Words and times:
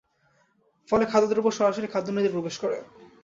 ফলে 0.89 1.03
খাদ্যদ্রব্য 1.05 1.49
সরাসরি 1.51 1.87
খাদ্যনালীতে 1.87 2.33
প্রবেশ 2.35 2.55
করে। 2.63 2.77